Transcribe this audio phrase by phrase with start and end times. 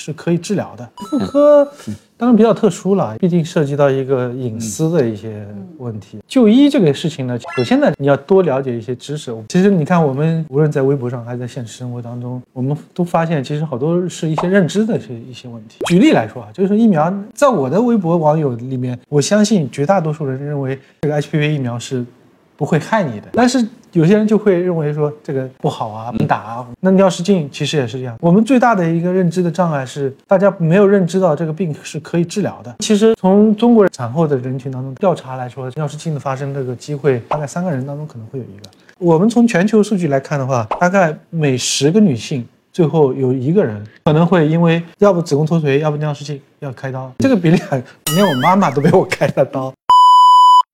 [0.00, 0.88] 是可以治疗的。
[1.10, 1.70] 妇科
[2.16, 5.46] 当然比较特殊了，毕竟涉及到一个隐私的一些
[5.78, 6.18] 问题。
[6.26, 9.34] 就医这个事情呢，首先呢，你要多了解一些知识。
[9.48, 15.78] 其实你看，我们无论在微博上还是在现实生活当中，我们都发现其实好多是一些认知的一一些问题。
[15.86, 22.04] 举例来说啊，就是疫苗，在我的微博网友里面，我相信绝大多数人认为这个 HPV 疫苗是。
[22.60, 26.66] 不会害你的，但是有些人就会认为说这个不好啊，不打啊。
[26.80, 28.14] 那尿失禁其实也是这样。
[28.20, 32.76] 我们最大的一个认知的障碍是，大家没有认知到这个病是可以治疗的。
[32.80, 38.70] 其实从中国产后的人群当中调查来说，尿失禁的发生这个机会，大概三个人当中可能会有一个。
[38.98, 47.10] 我们从全球数据来看的话，大概每十个女性最后有一个人可能会因为要不子宫脱垂，要不尿失禁要开刀。
[47.20, 47.82] 这个比例很，
[48.14, 49.72] 连我妈妈都被我开了刀。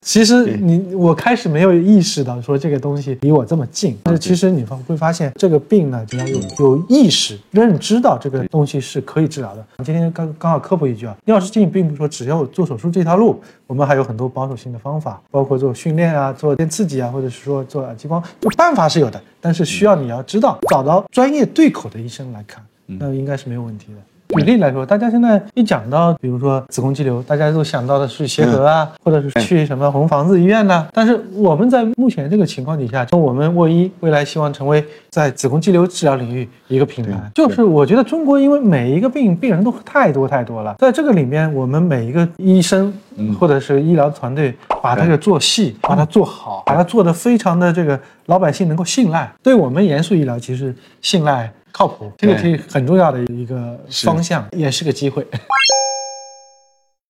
[0.02, 9.66] 其实你我开始没有意识到说这个东西离我这么近，但是其实你会发现这个病呢，你要有有意识认知到这个东西是可以治疗的。
[9.84, 23.98] 今天刚刚好科普一句啊，尿失禁并不是说只要做手术这条路，我们还有很多保守性的方法，包括做训练啊，做电刺激啊，或者是说做激光，就办法是有的，但是需要你要知道找到专业对口的医生来看，那应该是没有问题的。
[24.28, 30.86] 举例来说，大家现在一讲到，比如说子宫肌瘤，大家都想到的是协和啊，或者是去什么红房子医院呐？
[30.92, 37.12] 但是我们在目前这个情况底下，就我们沃医未来希望成为在子宫肌瘤治疗领域一个品牌。
[37.34, 42.92] 就是我觉得中国因为每一个病病人都太多太多了，在这个里面，我们每一个医生
[43.38, 51.50] 或者是医疗团队把它给做细，把它做好，把它做得非常的这个老百姓能够信赖，对我们严肃医疗其实信赖。
[51.76, 55.26] 靠谱，这个是很重要的一个方向，也是个机会。